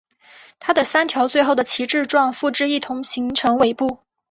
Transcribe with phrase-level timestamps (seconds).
[0.59, 3.99] 它的三条最后的旗帜状附肢一同形成尾部。